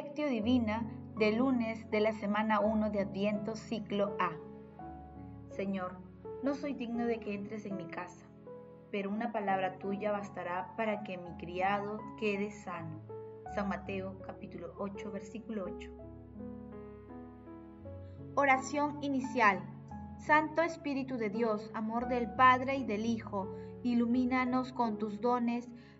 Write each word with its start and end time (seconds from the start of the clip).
Divina 0.00 0.88
de 1.16 1.32
lunes 1.32 1.90
de 1.90 1.98
la 1.98 2.12
semana 2.12 2.60
1 2.60 2.90
de 2.90 3.00
Adviento 3.00 3.56
ciclo 3.56 4.16
A. 4.20 4.30
Señor, 5.50 5.98
no 6.44 6.54
soy 6.54 6.74
digno 6.74 7.04
de 7.04 7.18
que 7.18 7.34
entres 7.34 7.66
en 7.66 7.76
mi 7.76 7.88
casa, 7.88 8.24
pero 8.92 9.10
una 9.10 9.32
palabra 9.32 9.76
tuya 9.80 10.12
bastará 10.12 10.72
para 10.76 11.02
que 11.02 11.18
mi 11.18 11.36
criado 11.38 11.98
quede 12.16 12.52
sano. 12.52 13.00
San 13.56 13.68
Mateo 13.68 14.20
capítulo 14.24 14.72
8 14.78 15.10
versículo 15.10 15.64
8. 15.64 15.90
Oración 18.36 19.02
inicial. 19.02 19.60
Santo 20.18 20.62
Espíritu 20.62 21.16
de 21.16 21.30
Dios, 21.30 21.72
amor 21.74 22.06
del 22.06 22.30
Padre 22.34 22.76
y 22.76 22.84
del 22.84 23.04
Hijo, 23.04 23.52
ilumínanos 23.82 24.72
con 24.72 24.98
tus 24.98 25.20
dones 25.20 25.68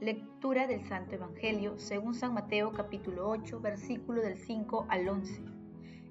Lectura 0.00 0.66
del 0.66 0.86
Santo 0.86 1.14
Evangelio 1.14 1.78
según 1.78 2.14
San 2.14 2.34
Mateo 2.34 2.70
capítulo 2.70 3.30
8, 3.30 3.60
versículo 3.60 4.20
del 4.20 4.36
5 4.36 4.84
al 4.90 5.08
11. 5.08 5.42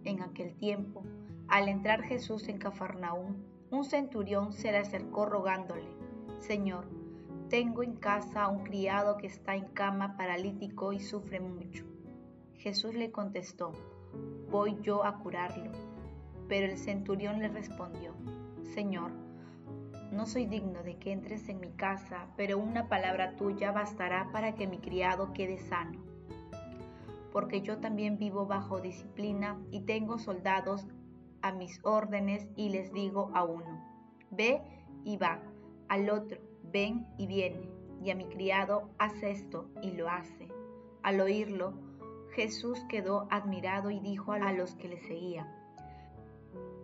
En 0.05 0.23
aquel 0.23 0.55
tiempo, 0.55 1.03
al 1.47 1.69
entrar 1.69 2.01
Jesús 2.01 2.47
en 2.47 2.57
Cafarnaúm, 2.57 3.35
un 3.69 3.85
centurión 3.85 4.53
se 4.53 4.71
le 4.71 4.79
acercó 4.79 5.27
rogándole, 5.27 5.85
Señor, 6.39 6.87
tengo 7.49 7.83
en 7.83 7.95
casa 7.95 8.45
a 8.45 8.47
un 8.47 8.63
criado 8.63 9.17
que 9.17 9.27
está 9.27 9.55
en 9.55 9.65
cama 9.65 10.17
paralítico 10.17 10.91
y 10.91 10.99
sufre 10.99 11.39
mucho. 11.39 11.85
Jesús 12.55 12.95
le 12.95 13.11
contestó, 13.11 13.71
voy 14.49 14.79
yo 14.81 15.05
a 15.05 15.19
curarlo. 15.19 15.71
Pero 16.47 16.71
el 16.71 16.79
centurión 16.79 17.37
le 17.37 17.49
respondió, 17.49 18.15
Señor, 18.63 19.11
no 20.11 20.25
soy 20.25 20.45
digno 20.45 20.83
de 20.83 20.97
que 20.97 21.11
entres 21.11 21.49
en 21.49 21.59
mi 21.59 21.71
casa, 21.71 22.27
pero 22.37 22.57
una 22.57 22.87
palabra 22.87 23.35
tuya 23.35 23.71
bastará 23.71 24.29
para 24.31 24.55
que 24.55 24.67
mi 24.67 24.77
criado 24.77 25.33
quede 25.33 25.57
sano. 25.57 25.99
Porque 27.31 27.61
yo 27.61 27.79
también 27.79 28.17
vivo 28.17 28.45
bajo 28.45 28.79
disciplina 28.79 29.59
y 29.71 29.81
tengo 29.81 30.19
soldados 30.19 30.85
a 31.41 31.51
mis 31.51 31.79
órdenes 31.83 32.47
y 32.55 32.69
les 32.69 32.93
digo 32.93 33.31
a 33.33 33.43
uno, 33.43 33.83
ve 34.31 34.61
y 35.03 35.17
va, 35.17 35.41
al 35.89 36.09
otro, 36.09 36.39
ven 36.63 37.05
y 37.17 37.27
viene, 37.27 37.69
y 38.03 38.09
a 38.09 38.15
mi 38.15 38.25
criado, 38.25 38.89
haz 38.97 39.21
esto 39.21 39.69
y 39.81 39.91
lo 39.91 40.09
hace. 40.09 40.47
Al 41.03 41.19
oírlo, 41.19 41.73
Jesús 42.31 42.83
quedó 42.89 43.27
admirado 43.29 43.91
y 43.91 43.99
dijo 43.99 44.31
a 44.31 44.51
los 44.53 44.75
que 44.75 44.87
le 44.87 44.99
seguían, 44.99 45.47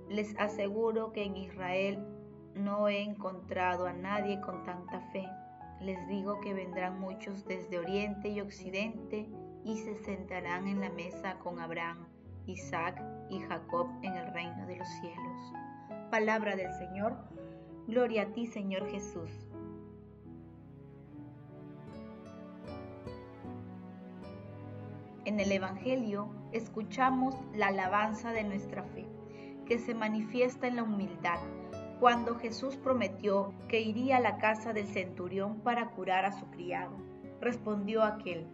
les 0.10 0.38
aseguro 0.38 1.12
que 1.14 1.24
en 1.24 1.38
Israel 1.38 2.06
no 2.56 2.88
he 2.88 3.02
encontrado 3.02 3.88
a 3.88 3.94
nadie 3.94 4.40
con 4.42 4.64
tanta 4.64 5.00
fe. 5.12 5.28
Les 5.80 6.08
digo 6.08 6.40
que 6.42 6.54
vendrán 6.54 7.00
muchos 7.00 7.46
desde 7.46 7.80
Oriente 7.80 8.30
y 8.30 8.42
Occidente 8.42 9.28
y 9.64 9.78
se 9.78 9.96
sentarán 9.96 10.68
en 10.68 10.80
la 10.80 10.90
mesa 10.90 11.40
con 11.40 11.60
Abraham, 11.60 12.06
Isaac 12.46 13.02
y 13.30 13.40
Jacob 13.40 13.88
en 14.02 14.14
el 14.14 14.34
reino 14.34 14.66
de 14.68 14.78
los 14.78 14.88
cielos. 14.88 15.54
Palabra 16.10 16.56
del 16.56 16.72
Señor. 16.74 17.16
Gloria 17.88 18.24
a 18.24 18.26
ti, 18.28 18.46
Señor 18.46 18.88
Jesús. 18.90 19.30
En 25.26 25.40
el 25.40 25.52
Evangelio 25.52 26.30
escuchamos 26.52 27.36
la 27.54 27.68
alabanza 27.68 28.32
de 28.32 28.44
nuestra 28.44 28.84
fe, 28.84 29.08
que 29.66 29.80
se 29.80 29.94
manifiesta 29.94 30.68
en 30.68 30.76
la 30.76 30.84
humildad 30.84 31.40
cuando 32.02 32.34
Jesús 32.34 32.78
prometió 32.78 33.54
que 33.68 33.80
iría 33.80 34.18
a 34.18 34.22
la 34.22 34.40
casa 34.40 34.74
del 34.74 34.88
centurión 34.88 35.60
para 35.60 35.92
curar 35.92 36.26
a 36.26 36.32
su 36.32 36.48
criado. 36.48 36.98
Respondió 37.40 38.02
aquel, 38.02 38.48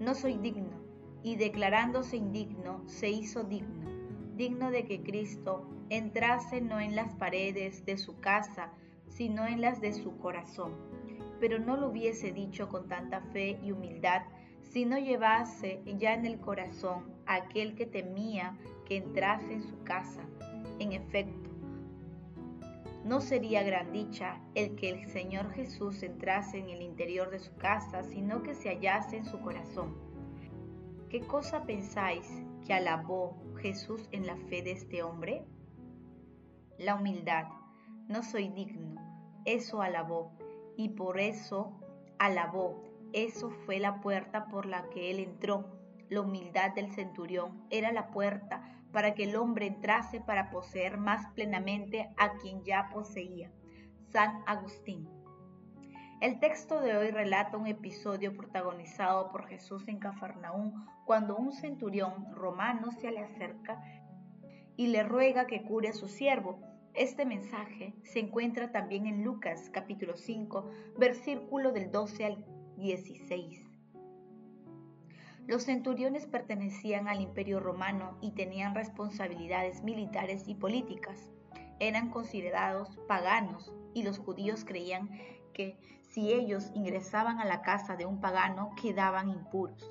no 0.00 0.16
soy 0.16 0.36
digno, 0.38 0.82
y 1.22 1.36
declarándose 1.36 2.16
indigno, 2.16 2.82
se 2.86 3.08
hizo 3.10 3.44
digno, 3.44 3.88
digno 4.34 4.72
de 4.72 4.84
que 4.84 5.04
Cristo 5.04 5.64
entrase 5.90 6.60
no 6.60 6.80
en 6.80 6.96
las 6.96 7.14
paredes 7.14 7.86
de 7.86 7.98
su 7.98 8.18
casa, 8.18 8.72
sino 9.06 9.46
en 9.46 9.60
las 9.60 9.80
de 9.80 9.92
su 9.92 10.18
corazón. 10.18 10.74
Pero 11.38 11.60
no 11.60 11.76
lo 11.76 11.90
hubiese 11.90 12.32
dicho 12.32 12.68
con 12.68 12.88
tanta 12.88 13.20
fe 13.20 13.60
y 13.62 13.70
humildad 13.70 14.22
si 14.64 14.86
no 14.86 14.98
llevase 14.98 15.82
ya 15.98 16.14
en 16.14 16.26
el 16.26 16.40
corazón 16.40 17.14
aquel 17.26 17.76
que 17.76 17.86
temía 17.86 18.58
que 18.86 18.96
entrase 18.96 19.52
en 19.52 19.62
su 19.62 19.84
casa 19.84 20.26
en 20.82 20.92
efecto, 20.92 21.50
no 23.04 23.20
sería 23.20 23.64
gran 23.64 23.92
dicha 23.92 24.40
el 24.54 24.76
que 24.76 24.90
el 24.90 25.08
Señor 25.08 25.50
Jesús 25.52 26.02
entrase 26.04 26.58
en 26.58 26.68
el 26.68 26.82
interior 26.82 27.30
de 27.30 27.40
su 27.40 27.54
casa, 27.56 28.04
sino 28.04 28.42
que 28.42 28.54
se 28.54 28.68
hallase 28.68 29.16
en 29.16 29.24
su 29.24 29.40
corazón. 29.40 29.96
¿Qué 31.08 31.20
cosa 31.20 31.64
pensáis 31.64 32.26
que 32.64 32.72
alabó 32.72 33.36
Jesús 33.60 34.08
en 34.12 34.26
la 34.26 34.36
fe 34.36 34.62
de 34.62 34.72
este 34.72 35.02
hombre? 35.02 35.44
La 36.78 36.94
humildad. 36.94 37.46
No 38.08 38.22
soy 38.22 38.48
digno. 38.48 38.94
Eso 39.44 39.82
alabó. 39.82 40.32
Y 40.76 40.90
por 40.90 41.18
eso 41.18 41.80
alabó. 42.18 42.84
Eso 43.12 43.50
fue 43.50 43.80
la 43.80 44.00
puerta 44.00 44.46
por 44.46 44.64
la 44.64 44.88
que 44.90 45.10
él 45.10 45.18
entró. 45.18 45.66
La 46.08 46.20
humildad 46.20 46.72
del 46.72 46.92
centurión 46.92 47.66
era 47.68 47.92
la 47.92 48.10
puerta 48.10 48.81
para 48.92 49.14
que 49.14 49.24
el 49.24 49.36
hombre 49.36 49.66
entrase 49.66 50.20
para 50.20 50.50
poseer 50.50 50.98
más 50.98 51.26
plenamente 51.34 52.10
a 52.16 52.34
quien 52.34 52.62
ya 52.62 52.88
poseía. 52.92 53.50
San 54.12 54.42
Agustín. 54.46 55.08
El 56.20 56.38
texto 56.38 56.80
de 56.80 56.96
hoy 56.96 57.10
relata 57.10 57.56
un 57.56 57.66
episodio 57.66 58.36
protagonizado 58.36 59.32
por 59.32 59.48
Jesús 59.48 59.88
en 59.88 59.98
Cafarnaúm 59.98 60.86
cuando 61.04 61.36
un 61.36 61.52
centurión 61.52 62.32
romano 62.32 62.92
se 62.92 63.10
le 63.10 63.20
acerca 63.20 63.82
y 64.76 64.88
le 64.88 65.02
ruega 65.02 65.46
que 65.46 65.62
cure 65.62 65.88
a 65.88 65.94
su 65.94 66.06
siervo. 66.06 66.60
Este 66.94 67.24
mensaje 67.24 67.94
se 68.04 68.20
encuentra 68.20 68.70
también 68.70 69.06
en 69.06 69.24
Lucas 69.24 69.70
capítulo 69.72 70.16
5, 70.16 70.70
versículo 70.98 71.72
del 71.72 71.90
12 71.90 72.24
al 72.24 72.44
16. 72.76 73.71
Los 75.48 75.64
centuriones 75.64 76.26
pertenecían 76.26 77.08
al 77.08 77.20
imperio 77.20 77.58
romano 77.58 78.16
y 78.20 78.30
tenían 78.30 78.76
responsabilidades 78.76 79.82
militares 79.82 80.44
y 80.46 80.54
políticas. 80.54 81.32
Eran 81.80 82.10
considerados 82.10 82.96
paganos 83.08 83.74
y 83.92 84.04
los 84.04 84.18
judíos 84.18 84.64
creían 84.64 85.10
que 85.52 85.76
si 86.00 86.32
ellos 86.32 86.70
ingresaban 86.74 87.40
a 87.40 87.44
la 87.44 87.62
casa 87.62 87.96
de 87.96 88.06
un 88.06 88.20
pagano 88.20 88.70
quedaban 88.80 89.30
impuros. 89.30 89.90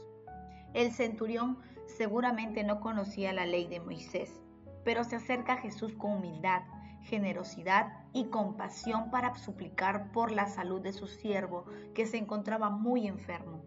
El 0.73 0.93
centurión 0.93 1.59
seguramente 1.85 2.63
no 2.63 2.79
conocía 2.79 3.33
la 3.33 3.45
ley 3.45 3.67
de 3.67 3.81
Moisés, 3.81 4.41
pero 4.85 5.03
se 5.03 5.17
acerca 5.17 5.53
a 5.53 5.57
Jesús 5.57 5.93
con 5.95 6.13
humildad, 6.13 6.61
generosidad 7.01 7.91
y 8.13 8.27
compasión 8.29 9.11
para 9.11 9.35
suplicar 9.35 10.13
por 10.13 10.31
la 10.31 10.47
salud 10.47 10.79
de 10.79 10.93
su 10.93 11.07
siervo 11.07 11.65
que 11.93 12.05
se 12.05 12.17
encontraba 12.17 12.69
muy 12.69 13.05
enfermo 13.05 13.65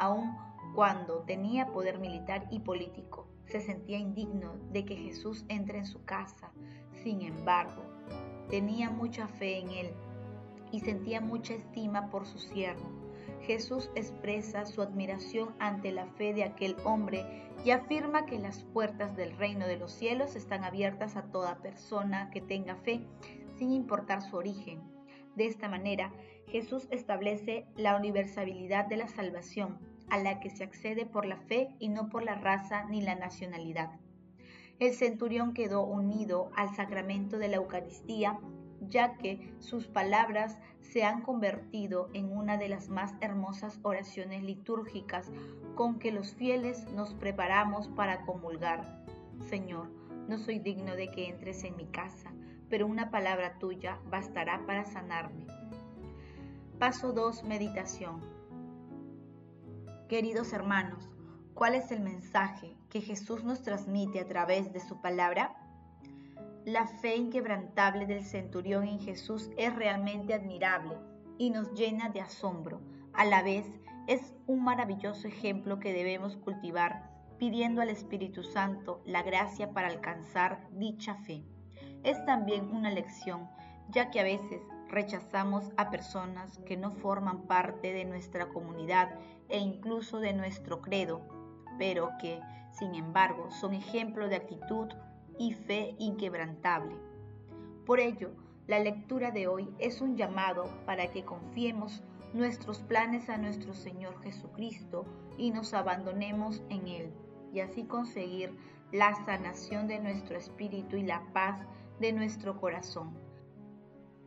aun 0.00 0.36
cuando 0.74 1.20
tenía 1.20 1.66
poder 1.66 1.98
militar 1.98 2.46
y 2.50 2.60
político. 2.60 3.28
Se 3.46 3.60
sentía 3.60 3.98
indigno 3.98 4.54
de 4.72 4.84
que 4.84 4.96
Jesús 4.96 5.44
entre 5.48 5.78
en 5.78 5.86
su 5.86 6.04
casa. 6.04 6.52
Sin 7.02 7.22
embargo, 7.22 7.82
tenía 8.48 8.90
mucha 8.90 9.28
fe 9.28 9.58
en 9.58 9.70
él 9.70 9.90
y 10.72 10.80
sentía 10.80 11.20
mucha 11.20 11.54
estima 11.54 12.10
por 12.10 12.26
su 12.26 12.38
siervo. 12.38 12.88
Jesús 13.42 13.90
expresa 13.94 14.66
su 14.66 14.82
admiración 14.82 15.54
ante 15.58 15.92
la 15.92 16.06
fe 16.06 16.34
de 16.34 16.44
aquel 16.44 16.76
hombre 16.84 17.48
y 17.64 17.70
afirma 17.70 18.26
que 18.26 18.38
las 18.38 18.62
puertas 18.62 19.16
del 19.16 19.36
reino 19.36 19.66
de 19.66 19.76
los 19.76 19.92
cielos 19.92 20.36
están 20.36 20.64
abiertas 20.64 21.16
a 21.16 21.22
toda 21.30 21.58
persona 21.58 22.30
que 22.30 22.40
tenga 22.40 22.76
fe, 22.76 23.00
sin 23.56 23.72
importar 23.72 24.22
su 24.22 24.36
origen. 24.36 24.80
De 25.36 25.46
esta 25.46 25.68
manera, 25.68 26.12
Jesús 26.48 26.88
establece 26.90 27.66
la 27.76 27.96
universalidad 27.96 28.86
de 28.86 28.96
la 28.96 29.08
salvación, 29.08 29.78
a 30.10 30.18
la 30.18 30.40
que 30.40 30.50
se 30.50 30.64
accede 30.64 31.06
por 31.06 31.24
la 31.24 31.36
fe 31.36 31.74
y 31.78 31.88
no 31.88 32.08
por 32.08 32.22
la 32.22 32.34
raza 32.34 32.84
ni 32.84 33.00
la 33.00 33.14
nacionalidad. 33.14 33.90
El 34.78 34.94
centurión 34.94 35.54
quedó 35.54 35.84
unido 35.84 36.50
al 36.56 36.74
sacramento 36.74 37.38
de 37.38 37.48
la 37.48 37.56
Eucaristía 37.56 38.38
ya 38.88 39.16
que 39.16 39.54
sus 39.58 39.86
palabras 39.86 40.58
se 40.80 41.04
han 41.04 41.22
convertido 41.22 42.08
en 42.14 42.36
una 42.36 42.56
de 42.56 42.68
las 42.68 42.88
más 42.88 43.14
hermosas 43.20 43.78
oraciones 43.82 44.42
litúrgicas 44.42 45.30
con 45.74 45.98
que 45.98 46.12
los 46.12 46.34
fieles 46.34 46.90
nos 46.92 47.14
preparamos 47.14 47.88
para 47.88 48.22
comulgar. 48.22 49.04
Señor, 49.48 49.90
no 50.28 50.38
soy 50.38 50.58
digno 50.58 50.96
de 50.96 51.10
que 51.10 51.28
entres 51.28 51.64
en 51.64 51.76
mi 51.76 51.86
casa, 51.86 52.32
pero 52.68 52.86
una 52.86 53.10
palabra 53.10 53.58
tuya 53.58 53.98
bastará 54.10 54.64
para 54.66 54.84
sanarme. 54.84 55.46
Paso 56.78 57.12
2. 57.12 57.44
Meditación. 57.44 58.39
Queridos 60.10 60.52
hermanos, 60.52 61.08
¿cuál 61.54 61.76
es 61.76 61.92
el 61.92 62.00
mensaje 62.00 62.74
que 62.88 63.00
Jesús 63.00 63.44
nos 63.44 63.62
transmite 63.62 64.18
a 64.18 64.26
través 64.26 64.72
de 64.72 64.80
su 64.80 65.00
palabra? 65.00 65.54
La 66.64 66.88
fe 66.88 67.14
inquebrantable 67.14 68.06
del 68.06 68.24
centurión 68.24 68.88
en 68.88 68.98
Jesús 68.98 69.50
es 69.56 69.72
realmente 69.72 70.34
admirable 70.34 70.96
y 71.38 71.50
nos 71.50 71.72
llena 71.74 72.08
de 72.08 72.22
asombro. 72.22 72.80
A 73.12 73.24
la 73.24 73.44
vez, 73.44 73.64
es 74.08 74.34
un 74.48 74.64
maravilloso 74.64 75.28
ejemplo 75.28 75.78
que 75.78 75.92
debemos 75.92 76.36
cultivar 76.38 77.08
pidiendo 77.38 77.80
al 77.80 77.90
Espíritu 77.90 78.42
Santo 78.42 79.02
la 79.06 79.22
gracia 79.22 79.70
para 79.70 79.86
alcanzar 79.86 80.66
dicha 80.72 81.14
fe. 81.14 81.44
Es 82.02 82.24
también 82.24 82.68
una 82.74 82.90
lección, 82.90 83.48
ya 83.90 84.10
que 84.10 84.18
a 84.18 84.24
veces 84.24 84.60
rechazamos 84.90 85.70
a 85.76 85.90
personas 85.90 86.58
que 86.66 86.76
no 86.76 86.90
forman 86.90 87.42
parte 87.42 87.92
de 87.92 88.04
nuestra 88.04 88.48
comunidad 88.48 89.18
e 89.48 89.58
incluso 89.58 90.18
de 90.18 90.32
nuestro 90.32 90.80
credo, 90.82 91.22
pero 91.78 92.10
que, 92.20 92.40
sin 92.72 92.94
embargo, 92.94 93.50
son 93.50 93.74
ejemplo 93.74 94.28
de 94.28 94.36
actitud 94.36 94.88
y 95.38 95.54
fe 95.54 95.94
inquebrantable. 95.98 96.96
Por 97.86 98.00
ello, 98.00 98.30
la 98.66 98.78
lectura 98.78 99.30
de 99.30 99.48
hoy 99.48 99.68
es 99.78 100.00
un 100.00 100.16
llamado 100.16 100.64
para 100.86 101.10
que 101.10 101.24
confiemos 101.24 102.02
nuestros 102.32 102.80
planes 102.80 103.28
a 103.28 103.38
nuestro 103.38 103.74
Señor 103.74 104.20
Jesucristo 104.22 105.04
y 105.38 105.50
nos 105.50 105.74
abandonemos 105.74 106.62
en 106.68 106.86
Él, 106.86 107.12
y 107.52 107.60
así 107.60 107.84
conseguir 107.84 108.56
la 108.92 109.14
sanación 109.24 109.86
de 109.86 109.98
nuestro 110.00 110.36
espíritu 110.36 110.96
y 110.96 111.02
la 111.02 111.22
paz 111.32 111.60
de 112.00 112.12
nuestro 112.12 112.60
corazón. 112.60 113.29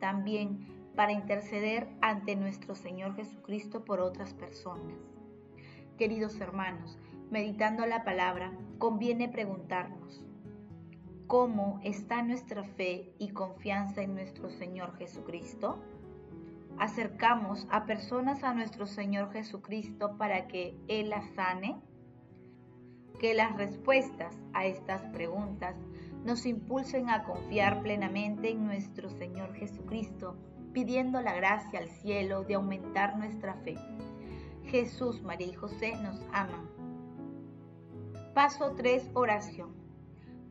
También 0.03 0.67
para 0.97 1.13
interceder 1.13 1.87
ante 2.01 2.35
nuestro 2.35 2.75
Señor 2.75 3.15
Jesucristo 3.15 3.85
por 3.85 4.01
otras 4.01 4.33
personas. 4.33 4.97
Queridos 5.97 6.41
hermanos, 6.41 6.99
meditando 7.31 7.85
la 7.85 8.03
palabra, 8.03 8.51
conviene 8.79 9.29
preguntarnos, 9.29 10.21
cómo 11.25 11.79
está 11.85 12.21
nuestra 12.21 12.65
fe 12.65 13.13
y 13.17 13.29
confianza 13.29 14.01
en 14.01 14.13
nuestro 14.13 14.49
Señor 14.49 14.93
Jesucristo? 14.97 15.81
¿Acercamos 16.77 17.65
a 17.71 17.85
personas 17.85 18.43
a 18.43 18.53
nuestro 18.53 18.87
Señor 18.87 19.31
Jesucristo 19.31 20.17
para 20.17 20.49
que 20.49 20.77
Él 20.89 21.11
las 21.11 21.29
sane? 21.33 21.77
Que 23.21 23.33
las 23.33 23.55
respuestas 23.55 24.35
a 24.51 24.65
estas 24.65 25.01
preguntas 25.13 25.77
nos 26.25 26.45
impulsen 26.45 27.09
a 27.09 27.23
confiar 27.23 27.81
plenamente 27.81 28.49
en 28.49 28.65
nuestro 28.65 29.09
Señor 29.09 29.53
Jesucristo, 29.53 30.37
pidiendo 30.71 31.21
la 31.21 31.33
gracia 31.33 31.79
al 31.79 31.89
cielo 31.89 32.43
de 32.43 32.55
aumentar 32.55 33.17
nuestra 33.17 33.55
fe. 33.55 33.75
Jesús, 34.65 35.21
María 35.21 35.47
y 35.47 35.53
José 35.53 35.95
nos 36.01 36.19
aman. 36.31 36.69
Paso 38.33 38.73
3. 38.75 39.11
Oración. 39.13 39.75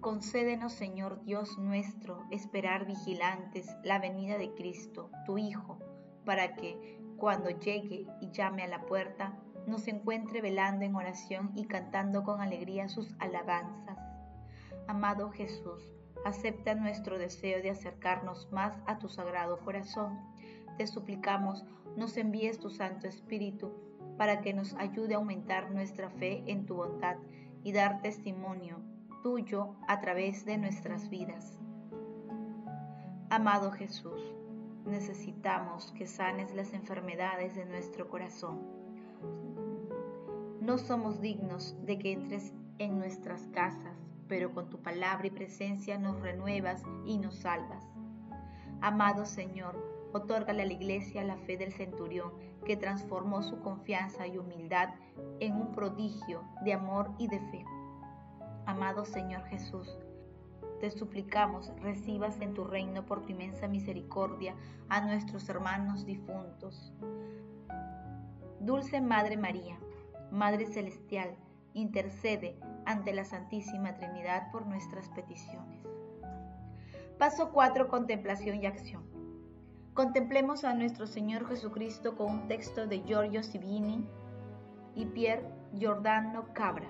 Concédenos, 0.01 0.73
Señor 0.73 1.25
Dios 1.25 1.59
nuestro, 1.59 2.25
esperar 2.31 2.87
vigilantes 2.87 3.69
la 3.85 3.99
venida 3.99 4.37
de 4.37 4.53
Cristo, 4.55 5.11
tu 5.25 5.39
Hijo, 5.39 5.79
para 6.25 6.55
que, 6.55 6.99
cuando 7.17 7.51
llegue 7.51 8.07
y 8.21 8.31
llame 8.33 8.65
a 8.65 8.69
la 8.69 8.85
puerta, 8.85 9.39
nos 9.67 9.87
encuentre 9.87 10.41
velando 10.41 10.85
en 10.85 10.97
oración 10.97 11.53
y 11.55 11.67
cantando 11.67 12.25
con 12.25 12.41
alegría 12.41 12.89
sus 12.89 13.15
alabanzas. 13.21 14.12
Amado 14.89 15.31
Jesús, 15.31 15.91
acepta 16.25 16.75
nuestro 16.75 17.19
deseo 17.19 17.63
de 17.63 17.71
acercarnos 17.71 18.51
más 18.53 18.79
a 18.87 18.99
tu 18.99 19.09
sagrado 19.09 19.59
corazón. 19.61 20.19
Te 20.79 20.87
suplicamos, 20.87 21.65
nos 21.97 22.17
envíes 22.17 22.59
tu 22.59 22.71
Santo 22.71 23.07
Espíritu 23.07 23.73
para 24.19 24.41
que 24.41 24.53
nos 24.55 24.75
ayude 24.75 25.15
a 25.15 25.19
aumentar 25.19 25.71
nuestra 25.71 26.11
fe 26.11 26.43
en 26.47 26.67
tu 26.67 26.77
bondad 26.77 27.17
y 27.63 27.73
dar 27.73 28.03
testimonio 28.03 28.81
tuyo 29.23 29.77
a 29.87 30.01
través 30.01 30.45
de 30.45 30.59
nuestras 30.59 31.09
vidas. 31.09 31.59
Amado 33.31 33.71
Jesús, 33.71 34.21
necesitamos 34.85 35.93
que 35.93 36.07
sanes 36.07 36.55
las 36.55 36.73
enfermedades 36.75 37.55
de 37.55 37.65
nuestro 37.65 38.09
corazón. 38.09 38.61
No 40.61 40.77
somos 40.79 41.21
dignos 41.21 41.77
de 41.85 41.99
que 41.99 42.13
entres 42.13 42.53
en 42.79 42.99
nuestras 42.99 43.47
casas, 43.49 44.02
pero 44.29 44.53
con 44.53 44.71
tu 44.71 44.81
palabra 44.83 45.27
y 45.27 45.31
presencia 45.31 45.99
nos 45.99 46.21
renuevas 46.21 46.83
y 47.05 47.19
nos 47.19 47.37
salvas. 47.37 47.85
Amado 48.81 49.25
Señor, 49.25 49.77
otórgale 50.13 50.63
a 50.63 50.67
la 50.67 50.73
iglesia 50.73 51.25
la 51.25 51.37
fe 51.37 51.57
del 51.57 51.73
centurión 51.73 52.33
que 52.65 52.77
transformó 52.77 53.43
su 53.43 53.61
confianza 53.61 54.27
y 54.27 54.39
humildad 54.39 54.91
en 55.41 55.55
un 55.55 55.73
prodigio 55.73 56.43
de 56.65 56.73
amor 56.73 57.11
y 57.19 57.29
de 57.29 57.41
fe. 57.51 57.65
Amado 58.67 59.05
Señor 59.05 59.45
Jesús, 59.45 59.99
te 60.81 60.91
suplicamos 60.91 61.73
recibas 61.81 62.41
en 62.41 62.55
tu 62.55 62.65
reino 62.65 63.07
por 63.07 63.23
tu 63.23 63.31
inmensa 63.31 63.69
misericordia 63.69 64.57
a 64.89 65.01
nuestros 65.01 65.49
hermanos 65.49 66.05
difuntos. 66.05 66.93
Dulce 68.61 69.01
Madre 69.01 69.37
María, 69.37 69.79
Madre 70.31 70.67
Celestial, 70.67 71.37
intercede 71.75 72.59
ante 72.85 73.13
la 73.13 73.25
Santísima 73.25 73.97
Trinidad 73.97 74.51
por 74.51 74.67
nuestras 74.67 75.09
peticiones. 75.11 75.81
Paso 77.19 77.51
4. 77.53 77.89
Contemplación 77.89 78.61
y 78.63 78.67
acción. 78.67 79.05
Contemplemos 79.95 80.65
a 80.65 80.75
nuestro 80.75 81.07
Señor 81.07 81.47
Jesucristo 81.47 82.17
con 82.17 82.31
un 82.31 82.49
texto 82.49 82.87
de 82.87 83.03
Giorgio 83.03 83.43
Sibini 83.43 84.07
y 84.95 85.07
Pierre 85.07 85.47
Giordano 85.75 86.47
Cabra. 86.55 86.89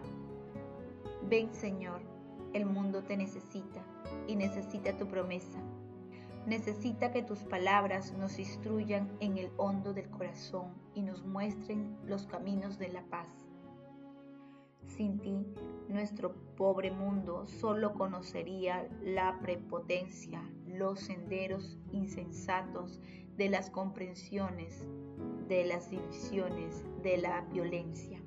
Ven 1.29 1.53
Señor, 1.53 2.01
el 2.53 2.65
mundo 2.65 3.03
te 3.03 3.17
necesita 3.17 3.83
y 4.27 4.37
necesita 4.37 4.97
tu 4.97 5.07
promesa. 5.07 5.59
Necesita 6.47 7.13
que 7.13 7.23
tus 7.23 7.45
palabras 7.45 8.13
nos 8.15 8.39
instruyan 8.39 9.11
en 9.21 9.39
el 9.39 9.51
hondo 9.57 9.93
del 9.93 10.11
corazón 10.11 10.73
y 10.95 11.03
nos 11.03 11.25
muestren 11.25 11.97
los 12.05 12.27
caminos 12.27 12.79
de 12.79 12.89
la 12.89 13.03
paz. 13.03 13.29
Sin 14.87 15.19
ti, 15.21 15.47
nuestro 15.89 16.35
pobre 16.57 16.91
mundo 16.91 17.47
solo 17.47 17.95
conocería 17.95 18.89
la 19.03 19.39
prepotencia, 19.41 20.43
los 20.67 21.01
senderos 21.01 21.79
insensatos 21.93 23.01
de 23.37 23.49
las 23.49 23.71
comprensiones, 23.71 24.87
de 25.49 25.65
las 25.65 25.91
divisiones, 25.91 26.85
de 27.03 27.19
la 27.19 27.43
violencia. 27.53 28.21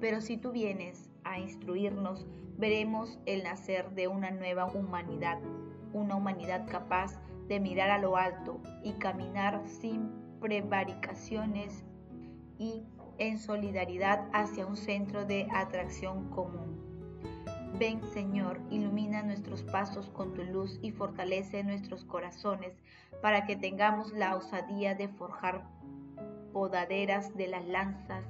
Pero 0.00 0.20
si 0.20 0.36
tú 0.36 0.52
vienes 0.52 1.10
a 1.24 1.38
instruirnos, 1.38 2.26
veremos 2.58 3.18
el 3.26 3.42
nacer 3.42 3.90
de 3.94 4.08
una 4.08 4.30
nueva 4.30 4.66
humanidad, 4.66 5.40
una 5.92 6.16
humanidad 6.16 6.66
capaz 6.68 7.20
de 7.48 7.60
mirar 7.60 7.90
a 7.90 7.98
lo 7.98 8.16
alto 8.16 8.60
y 8.82 8.92
caminar 8.92 9.62
sin 9.66 10.10
prevaricaciones 10.40 11.84
y 12.58 12.84
en 13.18 13.38
solidaridad 13.38 14.28
hacia 14.32 14.66
un 14.66 14.76
centro 14.76 15.24
de 15.24 15.48
atracción 15.52 16.30
común. 16.30 16.74
Ven 17.78 18.02
Señor, 18.12 18.60
ilumina 18.70 19.22
nuestros 19.22 19.62
pasos 19.64 20.08
con 20.10 20.32
tu 20.34 20.44
luz 20.44 20.78
y 20.80 20.92
fortalece 20.92 21.64
nuestros 21.64 22.04
corazones 22.04 22.72
para 23.20 23.46
que 23.46 23.56
tengamos 23.56 24.12
la 24.12 24.36
osadía 24.36 24.94
de 24.94 25.08
forjar 25.08 25.64
podaderas 26.52 27.36
de 27.36 27.48
las 27.48 27.66
lanzas 27.66 28.24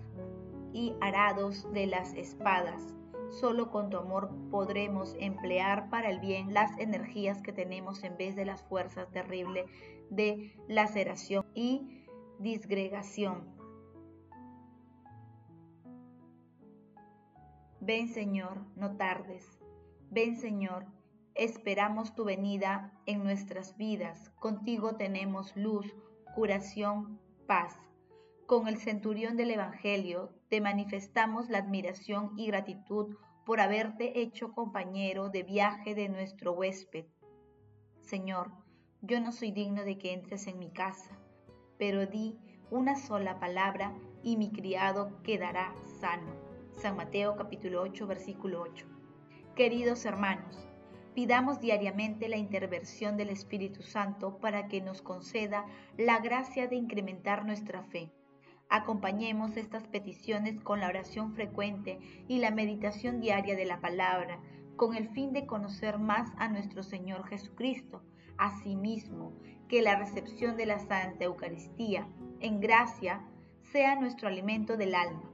y 0.73 0.95
arados 1.01 1.71
de 1.73 1.87
las 1.87 2.15
espadas. 2.15 2.95
Solo 3.31 3.71
con 3.71 3.91
tu 3.91 3.99
amor 3.99 4.31
podremos 4.51 5.15
emplear 5.19 5.91
para 5.91 6.11
el 6.11 6.21
bien 6.21 6.55
las 6.55 6.79
energías 6.79 7.43
que 7.43 7.53
tenemos 7.53 8.03
en 8.03 8.17
vez 8.17 8.37
de 8.37 8.47
las 8.47 8.63
fuerzas 8.63 9.11
terribles 9.11 9.67
de 10.09 10.57
laceración 10.69 11.45
y 11.55 12.05
disgregación. 12.39 13.54
Ven 17.87 18.09
Señor, 18.09 18.65
no 18.77 18.97
tardes. 18.97 19.61
Ven 20.11 20.37
Señor, 20.37 20.87
esperamos 21.35 22.15
tu 22.15 22.25
venida 22.25 22.99
en 23.05 23.23
nuestras 23.23 23.77
vidas. 23.77 24.31
Contigo 24.41 24.97
tenemos 24.97 25.55
luz, 25.55 25.95
curación, 26.35 27.21
paz. 27.47 27.79
Con 28.47 28.69
el 28.69 28.79
centurión 28.79 29.37
del 29.37 29.51
Evangelio 29.51 30.33
te 30.49 30.63
manifestamos 30.63 31.51
la 31.51 31.59
admiración 31.59 32.33
y 32.39 32.47
gratitud 32.47 33.17
por 33.45 33.61
haberte 33.61 34.19
hecho 34.19 34.53
compañero 34.53 35.29
de 35.29 35.43
viaje 35.43 35.95
de 35.95 36.09
nuestro 36.09 36.53
huésped. 36.53 37.05
Señor, 38.01 38.51
yo 39.03 39.21
no 39.21 39.31
soy 39.31 39.51
digno 39.51 39.85
de 39.85 39.99
que 39.99 40.15
entres 40.15 40.47
en 40.47 40.59
mi 40.59 40.73
casa, 40.73 41.19
pero 41.77 42.07
di 42.07 42.39
una 42.71 42.97
sola 42.97 43.39
palabra 43.39 43.95
y 44.23 44.39
mi 44.39 44.51
criado 44.51 45.21
quedará 45.23 45.75
sano. 46.01 46.44
San 46.77 46.97
Mateo 46.97 47.37
capítulo 47.37 47.83
8 47.83 48.07
versículo 48.07 48.63
8. 48.63 48.87
Queridos 49.55 50.05
hermanos, 50.05 50.69
pidamos 51.15 51.61
diariamente 51.61 52.29
la 52.29 52.37
intervención 52.37 53.17
del 53.17 53.31
Espíritu 53.31 53.83
Santo 53.83 54.39
para 54.39 54.69
que 54.69 54.81
nos 54.81 55.01
conceda 55.01 55.65
la 55.97 56.19
gracia 56.19 56.67
de 56.67 56.77
incrementar 56.77 57.45
nuestra 57.45 57.85
fe. 57.85 58.13
Acompañemos 58.69 59.57
estas 59.57 59.87
peticiones 59.87 60.61
con 60.61 60.81
la 60.81 60.89
oración 60.89 61.33
frecuente 61.35 61.99
y 62.29 62.39
la 62.39 62.51
meditación 62.51 63.21
diaria 63.21 63.57
de 63.57 63.65
la 63.65 63.81
palabra, 63.81 64.41
con 64.77 64.97
el 64.97 65.09
fin 65.09 65.33
de 65.33 65.47
conocer 65.47 65.99
más 65.99 66.33
a 66.39 66.49
nuestro 66.49 66.83
Señor 66.83 67.27
Jesucristo. 67.29 68.03
Asimismo, 68.37 69.33
que 69.69 69.81
la 69.81 69.97
recepción 69.97 70.57
de 70.57 70.67
la 70.67 70.81
Santa 70.81 71.25
Eucaristía 71.25 72.09
en 72.41 72.61
gracia 72.61 73.25
sea 73.63 73.95
nuestro 73.95 74.29
alimento 74.29 74.77
del 74.77 74.95
alma. 74.95 75.34